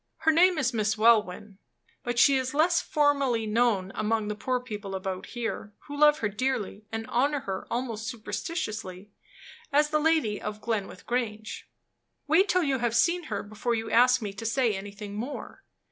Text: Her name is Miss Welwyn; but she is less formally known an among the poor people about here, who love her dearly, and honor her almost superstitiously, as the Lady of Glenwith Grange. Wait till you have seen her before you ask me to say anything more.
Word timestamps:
Her 0.17 0.31
name 0.31 0.57
is 0.57 0.73
Miss 0.73 0.97
Welwyn; 0.97 1.59
but 2.03 2.17
she 2.17 2.35
is 2.35 2.55
less 2.55 2.81
formally 2.81 3.45
known 3.45 3.91
an 3.91 3.91
among 3.93 4.29
the 4.29 4.35
poor 4.35 4.59
people 4.59 4.95
about 4.95 5.27
here, 5.27 5.73
who 5.81 5.95
love 5.95 6.17
her 6.25 6.27
dearly, 6.27 6.87
and 6.91 7.05
honor 7.05 7.41
her 7.41 7.67
almost 7.69 8.07
superstitiously, 8.07 9.11
as 9.71 9.91
the 9.91 9.99
Lady 9.99 10.41
of 10.41 10.59
Glenwith 10.59 11.05
Grange. 11.05 11.69
Wait 12.25 12.49
till 12.49 12.63
you 12.63 12.79
have 12.79 12.95
seen 12.95 13.25
her 13.25 13.43
before 13.43 13.75
you 13.75 13.91
ask 13.91 14.23
me 14.23 14.33
to 14.33 14.43
say 14.43 14.73
anything 14.75 15.13
more. 15.13 15.61